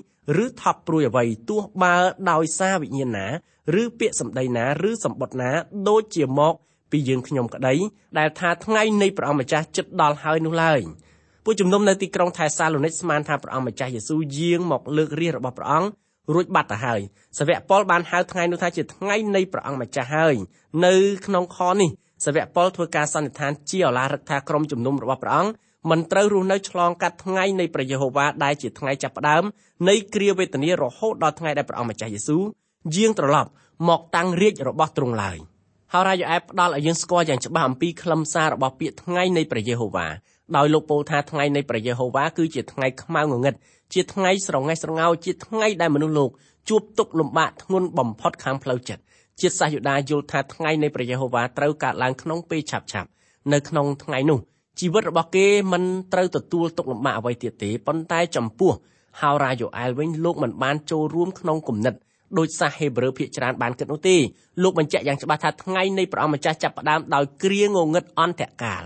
[0.44, 1.96] ឬថប់ព្រួយអ្វីទោះបើ
[2.30, 3.26] ដោយសារវិញ្ញាណណា
[3.80, 5.50] ឬពាក្យសម្ដីណាឬសម្បត្តិណា
[5.88, 6.54] ដូចជាមក
[6.90, 7.74] ពីយើងខ្ញុំក្តី
[8.18, 10.80] ដែលថាថ្ងៃនៃព្រះអង្គម្ចាស់ជិតដល់ហើយនោះឡើយ
[11.44, 15.88] ពួកជំនុំនៅទីក្រុងថេសាឡូនីកស្មានថាព្រះអង្គម្ចាស់យេស៊ូវយាងមកលើករាជរបស់ព្រះអង្គ
[16.34, 17.00] រួចបាត់ទៅហើយ
[17.38, 20.34] សាវកប៉ុលបានហៅថ្ងៃនោះថាជាថ្ងៃនៃព្រះអង្គម្ចាស់ហើយ
[20.86, 20.94] នៅ
[21.26, 21.90] ក្នុងខនេះ
[22.24, 25.52] សាវកប៉ុលធ្វើការសន្និដ្ឋានជាឱឡារឹកថាក្រុមជំនុំរបស់ព្រះអង្គ
[25.90, 29.42] មិនត្រូវរស់នៅឆ្លងកាត់ថ្ងៃនៃព្រះយេហូវ៉ាដែលជាថ្ងៃចាប់ផ្ដើម
[29.88, 32.42] នៃគ្រាវេទនារហូតដល់ថ្ងៃដែលព្រះអង្គម្ចាស់យេស៊ូវ
[32.96, 33.50] យាងត្រឡប់
[33.88, 35.38] មកតាំងរាជរបស់ទ្រង់ឡើយ
[35.92, 40.06] ហើយរាយយ៉ែផ្ដល់ឲ្យយើងស្គាល់យ៉ាងច្បាស់អំពីខ្លឹមសាររបស់ពាក្យថ្ងៃនៃព្រះយេហូវ៉ា
[40.56, 43.54] ដោយលោកពោលថាថ្ងៃនៃព្រះយេហូវ៉ាគឺជាថ្ងៃខ្មៅងងឹត
[43.92, 46.30] ជាថ្ងៃស្រងេះស្រងោជាថ្ងៃដែលមនុស្សលោក
[46.68, 49.02] ជួបទុក្ខលំបាកធ្ងន់បំផុតខាងផ្លូវចិត្ត
[49.40, 53.08] ជាតិសាសយូដាយល់ថាថ្ងៃនៃព្រះយេហូវ៉ាត្រូវកើតឡើងក្នុងពេលឆាប់ឆាប់
[53.52, 54.38] នៅក្នុងថ្ងៃនោះ
[54.80, 58.72] ជីវិតរបស់គេមិនត្រូវទទួលទុកលំបាកអ្វីទៀតទេប៉ុន្តែចំពោះ
[59.20, 61.94] ហោរាយ៉ូអែលវិញលោកមិនបានចូលរួមក្នុងគំនិត
[62.38, 64.16] ដោយសាសហេប្រឺភាគច្រើនបានគិតនោះទេ
[64.62, 68.84] លោកបញ្ជាក់យ៉ាងច្បាស់ថាថ្ងៃនៃព្រះអង្គម្ចាស់ចាប់ផ្ដើមដោយគ្រាងងឹតអន្តរកាល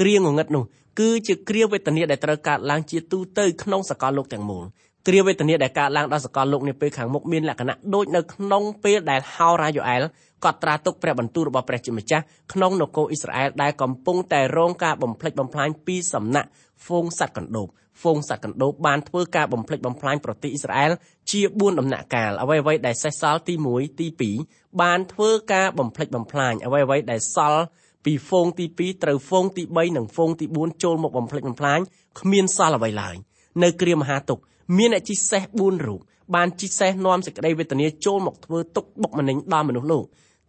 [0.00, 0.64] គ្រាងងឹតនោះ
[0.98, 4.64] គឺជាគ្រាវេទនាដែលត្រូវកើតឡើងជាទូទៅក្នុងសកលលោកទាំងមូល
[5.06, 10.02] គ្រាវេទនាដែលកើតឡើងដល់សកលលោកនាពេលខាងមុខមានលក្ខណៈដូចនៅក្នុងពេលដែលហោរាយ៉ូអែល
[10.44, 16.48] កត់ត្រាទុកព្រះបន្ទូលរបស់ព្រះជាម្ចាស់ក្នុងនគរអ៊ីស្រាអែលដែលកំពុងតែរងការបំផ្លិចបំផ្លាញពីសំណាក់
[16.84, 17.68] ហ្វូងសត្វកណ្ដូប
[18.00, 20.92] ហ្វូងសត្វកណ្ដូបបានធ្វើការបំផ្លិចបំផ្លាញប្រទេសអ៊ីស្រាអែល
[21.30, 24.06] ជា4ដំណាក់កាលអ្វីៗដែលសេសសល់ទី1ទី
[24.44, 27.62] 2បានធ្វើការបំផ្លិចបំផ្លាញអ្វីៗដែលសល់
[28.06, 31.80] ពីហ្វូងទី2ត្រូវហ្វូងទី3និងហ្វូងទី4ចូលមកបំផ្លិចបំផ្លាញ
[32.20, 33.14] គ្មានសល់អ្វីឡើយ
[33.62, 34.38] នៅគ្រាមហាទុក
[34.78, 36.00] មានអ្នកជិះសេះ4រូប
[36.34, 40.04] បានជិះសេះនាំសេចក្តីវេទនាចូលមកធ្វើទុកបុកម្នេញដល់មនុស្សលោក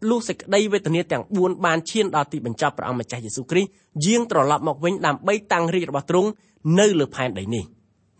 [0.10, 3.70] លុះសេចក្តីវេទនាទាំង4បានឈានដល់ទីបញ្ចប់ព្រះអង្គម្ចាស់យេស៊ូវគ្រីស្ទ
[4.06, 6.30] យាងត្រឡប់មកវិញដើម្បីតាំងរាជរបស់ទ្រង់
[6.80, 7.64] នៅលើផែនដីនេះ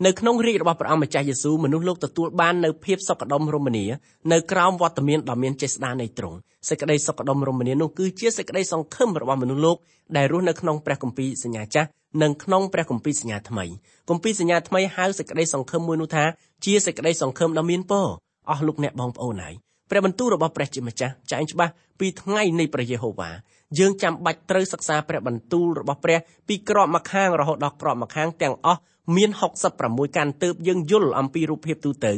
[0.06, 3.84] នៅក្នុងរាជរបស់ព្រះអង្គម្ចាស់យេស៊ូវមនុស្សលោកទទួលបាននៅភាពសុខដុមរមនា
[4.32, 6.36] នៅក្រោមវត្តមានដ៏មានចេស្តានៃទ្រង់
[6.68, 9.76] សេចក្តីសុខដុមរមនានោះគឺជាសេចក្តីសង្ឃឹមរបស់មនុស្សលោក
[10.16, 11.88] ដែលរស់នៅក្នុងព្រះគម្ពីរសញ្ញាចាស់
[12.22, 13.64] និងក្នុងព្រះគម្ពីរសញ្ញាថ្មី
[14.08, 16.24] គម្ពីរសញ្ញាថ្មីហៅសេចក្តីសង្ឃឹមមួយនោះថា
[16.64, 18.06] ជាសេចក្តីសង្ឃឹមដ៏មានពរ
[18.50, 19.54] អស់លោកអ្នកបងប្អូនហើយ
[19.90, 23.30] ព្រះបន្ទូលរបស់ព្រះជាម្ចាស់ចែងច្បាស់ពីថ្ងៃនៃព្រះយេហូវ៉ា
[23.78, 28.80] យើងចាំបាច់ត្រូវសិក្សាព្រះបន្ទូលរបស់ព្រះពីក្របម្ខាងរហូតដល់ក្របម្ខាងទាំងអស់
[29.16, 29.30] មាន
[29.74, 32.12] 66កាន់ទើបយើងយល់អំពីរូបភាពទូទៅ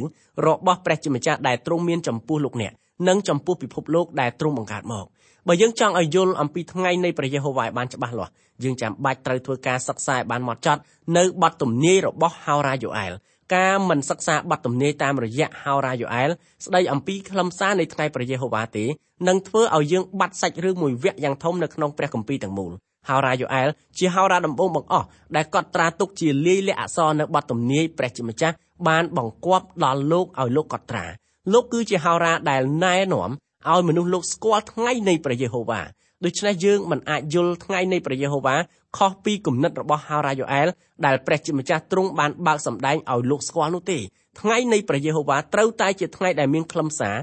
[0.47, 2.71] របស់ព្រះជាម្ចាស់ដែលទ្រង់មានចំពោះលោកអ្នក
[3.07, 5.05] និងចំពោះពិភពលោកដែលទ្រង់បង្កើតមក
[5.47, 8.31] បើយើងចង់ឲ្យយល់អំពីថ្ងៃនៃព្រះយេហូវ៉ាឲ្យបានច្បាស់លាស់
[8.63, 10.81] យើងចាំបាច់ត្រូវធ្វើការសិក្សាឲ្យបានហ្មត់ចត់
[11.17, 13.13] នៅបទទំនាយរបស់ហោរាយូអែល
[13.55, 16.29] ការមិនសិក្សាបទទំនាយតាមរយៈហោរាយូអែល
[16.65, 18.85] ស្ដីអំពីខ្លឹមសារនៃថ្ងៃព្រះយេហូវ៉ាទេ
[19.27, 22.71] នឹងធ្វើឲ្យយើងបាត់សាច់រឿងមួយវគ្គយ៉ាងធំនៅក្នុងព្រះគម្ពីរទាំងមូល
[23.09, 28.55] ហោរាយូអែលជាហោរាដំបូងបង្អស់ដែលកត់ត្រាទុកជាលាយលក្ខណ៍អក្សរនៅបទទំនាយព្រះជាម្ចាស់
[28.87, 31.05] បានបង្គាប់ដល់លោកឲ្យលោកកត់ត្រា
[31.53, 33.29] លោកគឺជាហោរាដែលណែនាំ
[33.69, 35.81] ឲ្យមនុស្សលោកស្គាល់ថ្ងៃនៃព្រះយេហូវ៉ា
[36.25, 38.55] ដូច្នេះយើងមិនអាចយល់ថ្ងៃនៃព្រះយេហូវ៉ា
[38.97, 40.67] ខុសពីគំនិតរបស់ហោរ៉ាយ៉ូអែល
[41.05, 43.99] ដែលព្រះជាម្ចាស់ទ្រង់បានបើកសម្ដែងឲ្យលោកស្គាល់នោះទេ
[44.39, 47.15] ថ្ងៃនៃព្រះយេហូវ៉ាត្រូវតែជាថ្ងៃដែលមានខ្លឹមសារ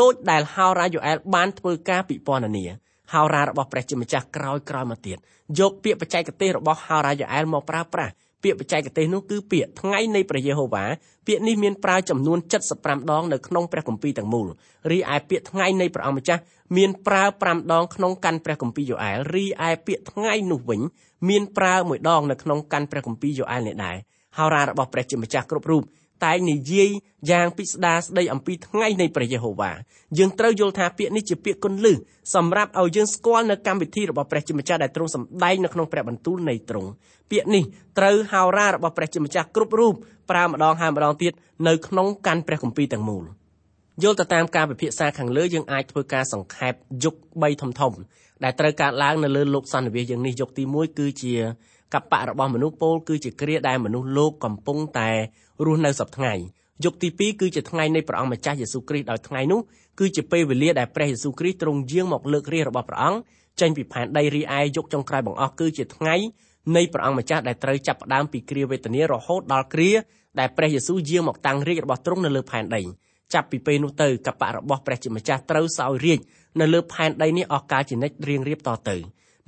[0.00, 2.64] ដូចដែលហោរ៉ាយ៉ូអែលបានធ្វើការពិពណ៌នា
[3.12, 5.16] ហោរ៉ារបស់ព្រះជាម្ចាស់ក្រោយក្រោយមកទៀត
[5.58, 10.84] យកពាក្យបច្ចេកទេសរបស់ហោរ៉ាយ៉ូអែលមកប្រើប្រាស់ ពាក្យបច្ចេកទេសនោះគឺពាក្យថ្ងៃនៃព្រះយេហូវ៉ា
[11.26, 12.38] ពាក្យនេះមានប្រើចំនួន
[12.74, 14.46] 75ដងនៅក្នុងព្រះគម្ពីរទាំងមូល
[14.90, 16.42] រីឯពាក្យថ្ងៃនៃព្រះអង្គម្ចាស់
[16.76, 20.80] មានប្រើ5ដងក្នុងកាន់ព្រះគម្ពីរយ៉ូអែលរីឯពាក្យថ្ងៃនោះវិញ
[21.28, 23.96] មានប្រើមួយដងនៅក្នុងកាន់ព្រះគម្ពីរយ៉ូអែលនេះដែរ
[24.36, 25.82] ហោរារបស់ព្រះជាម្ចាស់គ្រប់រូប
[26.24, 26.90] តែងនិយាយ
[27.30, 29.72] យ៉ាងពិស្ដារស្ដីអំពីថ្ងៃនៃព្រះយេហូវ៉ា
[30.18, 31.96] យើងត្រូវយល់ថាពាក្យនេះជាពាក្យគន្លឹះ
[32.34, 36.88] សម្រាប់ឲ្យយើងស្គាល់នៅកម្មវិធីរបស់ព្រះជាម្ចាស់ដែលទ្រង់សម្ដែងនៅក្នុងព្រះបន្ទូលនៃទ្រង់
[37.30, 37.64] ពាក្យនេះ
[37.98, 39.94] ត្រូវហោរារបស់ព្រះជាម្ចាស់គ្រប់រូប
[40.30, 41.32] ប្រើម្ដងហើយម្ដងទៀត
[41.68, 43.24] នៅក្នុងកាន់ព្រះគម្ពីរទាំងមូល
[44.02, 46.74] យល់ទៅតាមការពិភាក្សាខាងលើយើងអាចធ្វើការសង្ខេប
[47.04, 47.92] យុគ3ធំធំ
[48.44, 51.34] ដែលត្រូវកើតឡើងនៅលើលោកសន្និវាសយើងនេះយុគទី1គឺជា
[51.94, 55.10] កបៈរបស់មនុស្សពោលគឺជាគ្រាដែលមនុស្សលោកកំពុងតែ
[55.64, 56.34] រស់នៅសពថ្ងៃ
[56.84, 59.60] យុគទី2គឺជាថ្ងៃនៃព្រះអង្គម្ចាស់យេស៊ូវគ្រីស្ទដោយថ្ងៃនោះ
[59.98, 63.20] គឺជាពេលវេលាដែលព្រះយេស៊ូវគ្រីស្ទទ្រង់យាងមកលើករាជរបស់ព្រះអង្គ
[63.60, 66.14] ចេញពីផែនដីរីឯយុគចុងក្រោយបង្អស់គឺជាថ្ងៃ
[66.76, 69.90] នៃព្រះអង្គម្ចាស់ដែលត្រូវចាប់ផ្ដើមពីគ្រាវេទនារហូតដល់គ្រា
[70.38, 72.82] ដែលព្រះយេស៊ូវយាងមកតាំងរាជរបស់ទ្រង់នៅលើផែនដី
[73.34, 76.20] ចាប់ពីពេលនោះទៅកបៈរបស់ព្រះជាម្ចាស់ត្រូវសោយរាជ
[76.60, 78.96] នៅលើផែនដីនេះអស់កាលជានិច្ចរៀងរៀបតទៅ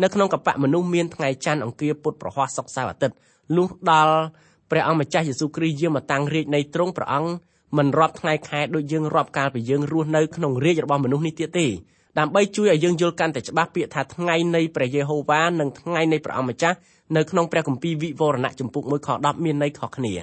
[0.02, 3.16] នៅក្នុងកបៈមនុស្សមានថ្ងៃច័ន្ទអង្គារពុធប្រហ័សសុក្រសៅរ៍អាទិត្យ
[3.56, 4.16] លុះដល់
[4.70, 7.30] ព្រះអង្គម្ចាស់យេស៊ូវគ្រីស្ទយាងមកតាំងរាជនៃទ្រង់ព្រះអង្គ
[7.78, 11.66] មិនរាប់ថ្ងៃខែដូចយើងរាប់កាលពីយើងរស់នៅក្នុងរាជរបស់មនុស្សនេះទៀតទេ
[12.18, 16.76] ដើម្បីជួយឲ្យយើងយល់កាន់តែច្បាស់ពាក្យថាថ្ងៃនៃព្រះយេហូវ៉ានិងថ្ងៃនៃព្រះអង្គម្ចាស់
[17.16, 20.14] នៅក្នុងព្រះគម្ពីរវិវរណៈចំពុក1ខ10មានន័យខុសគ្នា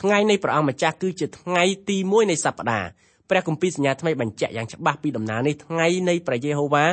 [0.00, 2.86] ថ្ងៃនៃព្រះអង្គម្ចាស់គឺជាថ្ងៃទី1នៃសប្តាហ៍
[3.30, 6.84] ព្រះគម្ពីរសញ្ញាថ្មីបញ្ជាក់យ៉ាងច្បាស់ពីដំណើរនេះថ្ងៃនៃព្រះយេហូវ៉ា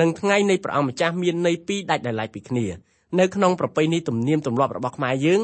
[0.00, 2.66] និងថ្ងៃនៃព្រះអង្គម្ចាស់មានន័យពីរដាច់ដោយឡែកពីគ្នា
[3.18, 5.40] នៅក្នុងប្រពៃណីទំនៀមទម្លាប់របស់ខ្មែរយើង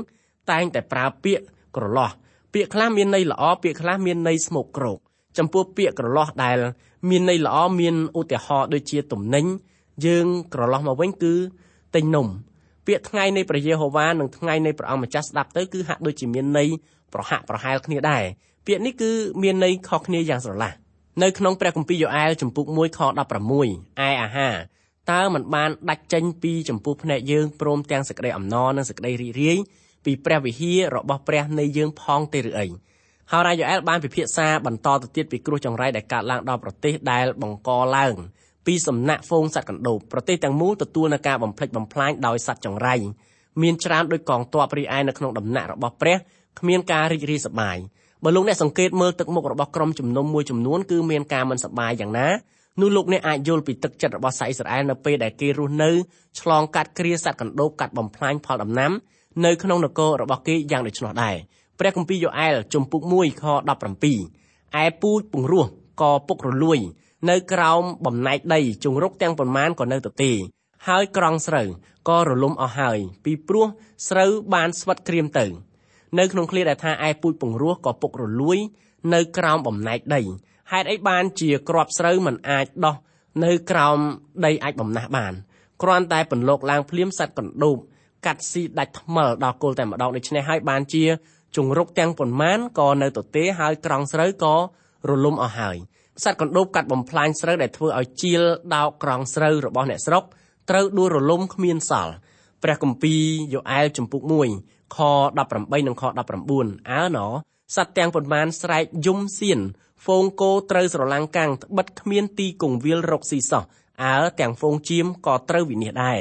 [0.50, 1.44] តែងតែប្រើពាក្យ
[1.76, 2.10] ក្រឡោះ
[2.54, 4.98] ពាក្យខ្លះមានន័យល្អពាក្យខ្លះមានន័យស្មោកគ្រោក
[5.38, 6.58] ចំពោះពាក្យក្រឡោះដែល
[7.10, 9.44] មានន័យល្អមានឧទាហរណ៍ដូចជាទំនិញ
[10.06, 11.34] យើងក្រឡោះមកវិញគឺ
[11.94, 12.26] ទិញនំ
[12.86, 16.68] ពាក្យថ្ងៃនៃព្រះយេហូវ៉ានិងថ្ងៃនៃព្រះអង្គម្ចាស់ស្ដាប់ទៅគឺហាក់ដូចជាមានន័យ
[17.14, 18.24] ប្រហាក់ប្រហែលគ្នាដែរ
[18.66, 20.72] ពាក្យនេះគឺមានន័យខុសគ្នាយ៉ាងស្រឡះ
[21.22, 23.00] នៅក្នុងព្រះគម្ពីរយ៉ូអែលចំពុក1ខ
[23.50, 24.56] 16ឯអាហារ
[25.12, 29.58] តើมันបានដាច់ចេញពីចំពោះភ្នែកយើងព្រមទាំងសេចក្តីអំណរនិងសេចក្តីរីករាយ
[30.04, 32.66] ពីព្រះវិហាររបស់ព្រះនៃយើងផងទេឬអី
[33.32, 38.14] ហើយរាយយ៉ូអែលបានពិភាក្សាបន្តទៅទៀតពីគ្រោះចង្រៃដែលកើតឡើងដល់ប្រទេសដែលបង្កឡើង
[38.66, 42.94] ពីសំណាក់ហ្វូងសត្វកណ្ដូបប្រទេសទាំងមូលទទួលនឹងការបំផ្លិចបំផ្លាញដោយសត្វចង្រៃ
[43.62, 46.16] មានច្រើនដោយកងទ័ពរីឯនៅក្នុងដំណាក់របស់ព្រះ
[46.58, 47.76] គ្មានការរីករាយសប្បាយ
[48.26, 52.28] បើលោកអ្នកសង្កេតមើលទឹកមុខរបស់ក្រុមជំនុំមួយចំនួនគឺមានការមិនសប្បាយយ៉ាងណា
[52.80, 55.90] នោះលោកអ្នកអាចយល់ពីទឹកចិត្តរបស់សាអ៊ីស្រាអែលនៅពេលដែលគេរស់នៅ
[56.40, 58.92] ឆ្លងកាត់គ្រាសត្វកណ្ដូបកាត់បំផ្លាញផលដំណាំ
[59.44, 61.36] នៅក្នុងនគររបស់គេយ៉ាងដូច្នោះដែរ
[61.78, 63.44] ព្រះគម្ពីរយ៉ូអែលជំពូក1ខ
[64.12, 65.64] 17ឯពូជពង្រោះ
[66.00, 66.78] ក៏ពុករលួយ
[67.30, 70.32] នៅក្រោមបំណែកដីជង្រុកទាំងប៉ុន្មានក៏នៅទៅទេ
[70.86, 71.68] ហើយក្រង់ស្រូវ
[72.08, 73.66] ក៏រលំអស់ហើយពីព្រោះ
[74.08, 75.46] ស្រូវបានស្វិតក្រៀមទៅ
[76.18, 78.58] នៅក្នុងឃ្លាដែលថាឯពូជពង្រោះក៏ពុករលួយ
[79.14, 80.22] នៅក្រោមបំណែកដី
[80.72, 82.96] ហេតុអីបានជាក្របស្រូវមិនអាចដោះ
[83.44, 83.98] នៅក្រោម
[84.46, 85.32] ដីអាចបំណះបាន
[85.82, 87.76] គ្រាន់តែពន្លកឡើងភ្លាមសัตว์កណ្ដូប
[88.26, 91.04] កាត់ស៊ីដាច់ថ្មិលដល់គល់តែម្ដងដូច្នេះហើយបានជា
[91.56, 94.54] ជង្រុកទាំងប៉ុន្មានក៏នៅទទេហើយក្រង់ស្រូវក៏
[95.08, 95.76] រលំអស់ហើយ
[96.24, 98.42] សត្វកណ្ដូបកាត់បំផ្លាញស្រូវដែលធ្វើឲ្យជាល
[98.74, 100.24] ដោកក្រង់ស្រូវរបស់អ្នកស្រុក
[100.70, 102.14] ត្រូវដួលរលំគ្មានសល់
[102.62, 103.22] ព្រះគម្ពីរ
[103.52, 104.98] យ៉ូអែលចំពុក1 ខ
[105.42, 106.02] 18និងខ
[106.50, 107.18] 19អើណ
[107.76, 109.60] សត្វទាំងប៉ុន្មានស្រែកយំសៀន
[110.04, 113.64] ហ្វូងគោត្រូវស្រឡាំងកាំងត្បិតគ្មានទីគង្វាលរកស៊ីសោះ
[114.02, 116.20] អើទាំងហ្វូងជៀមក៏ត្រូវវិនិច្ឆ័យដែរ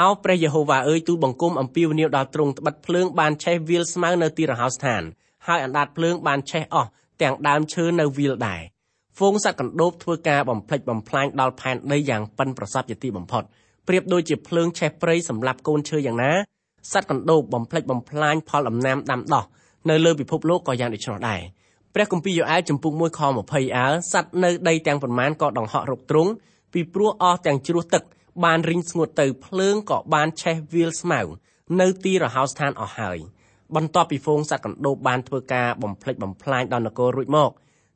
[0.00, 5.02] អោព្រះយេហូវ៉ាអើយទូលបង្គំអំពាវនាវដល់ទ្រង់ត្បិតភ្លើងបានឆេះវាលស្មៅនៅទីរហោស្ថាន
[5.46, 6.88] ហើយអណ្ដាតភ្លើងបានឆេះអស់
[7.22, 8.60] ទាំងដើមឈើនៅវាលដែរ
[9.16, 13.42] ហ្វូងសត្វកណ្ដូបធ្វើការបំផ្លិចបំផ្លាញដល់ផែនដីយ៉ាងប៉ិនប្រសប់ជាទីបំផុត
[13.88, 16.32] ប្រៀបដូចជាភ្លើងឆេះព្រៃសម្រាប់កូនឈើយ៉ាងណា
[16.90, 19.44] សត្វកណ្ដូបបំផ្លិចបំផ្លាញផលដំណាំដាំដុះ
[19.90, 21.40] នៅលើពិភពលោកក៏យ៉ាងដូច្នោះដែរ
[21.94, 26.30] ព្រះគម្ពីរយ៉ូអែលចំពុក1ខ20អើសត្វនៅដីទាំងប៉ុន្មានក៏ដង្ហក់រកទ្រង់
[26.72, 28.02] ពីព្រោះអស់ទាំងជ្រោះទឹក
[28.44, 31.20] បានរីងស្ងួតទៅភ្លើងក៏បានឆេះវាលស្មៅ
[31.80, 33.18] នៅទីរហោស្ថានអស់ហើយ
[33.74, 37.50] បន្ទាប់ពីហ្វូងសត្វកណ្ដូបបានធ្វើការបំផ្លិចបំផ្លាញដល់នគររួចមក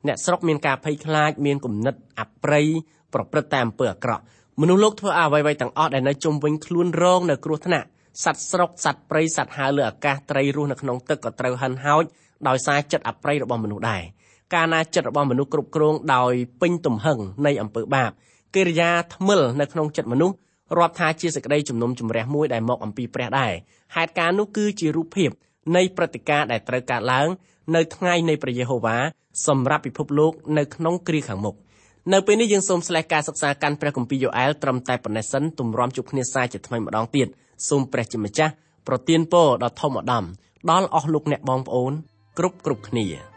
[0.07, 2.67] អ្នកស្រុកមានការភ័យខ្លាចមានគំនិតអប្រ័យ
[3.13, 4.23] ប្រព្រឹត្តតែអំពើអាក្រក់
[4.61, 7.87] មនុស្សលោកធ្វើអ្វីៗទាំងអស់ដែលនៅជុំវិញខ្លួនរងនៅគ្រោះថ្នាក់
[8.23, 12.03] សត្វស្រុកសត្វព្រៃសត្វហើរលើអាកាសត្រីរស់នៅក្នុងទឹកក៏ត្រូវហិនហោច
[12.47, 14.03] ដោយសារចិត្តអប្រ័យរបស់មនុស្សដែរ
[14.53, 18.11] កាលណាចិត្តរបស់មនុស្សគ្រប់គ្រងដោយពេញទំហឹងនៃអំពើបាប
[18.55, 20.35] កិរិយាថ្មិលនៅក្នុងចិត្តមនុស្ស
[20.77, 23.53] រាប់ថាជាសេចក្តីជំនុំជម្រះមួយដែលមកអំពីព្រះដែរ
[23.95, 25.29] ហេតុការណ៍នោះគឺជារូបភាព
[25.75, 27.27] នៃព្រឹត្តិការណ៍ដែលត្រូវកើតឡើង
[27.75, 28.97] នៅថ្ងៃនៃព្រះយេហូវ៉ា
[29.47, 31.55] សម្រាប់ពិភពលោកនៅក្នុងគ្រាខាងមុខ
[32.13, 37.27] នៅពេលនេះយើងសូមស្លេះការសិក្សាកាន់ព្រះគម្ពីរយ៉ូអែលត្រឹមតែប៉ុណ្ណេះសិនទម្រាំជួបគ្នាសាជាថ្មីម្ដងទៀត
[37.69, 38.53] សូមព្រះជាម្ចាស់
[38.87, 40.25] ប្រទានពរដ៏ធំឧត្តម
[40.69, 41.93] ដល់អស់លោកអ្នកបងប្អូន
[42.37, 43.36] គ្រប់គ្រប់គ្នា